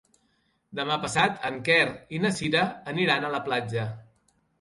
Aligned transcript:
Demà 0.77 0.95
passat 1.01 1.35
en 1.49 1.59
Quer 1.67 1.77
i 2.19 2.21
na 2.23 2.31
Cira 2.39 2.63
aniran 2.95 3.29
a 3.29 3.31
la 3.37 3.43
platja. 3.51 3.85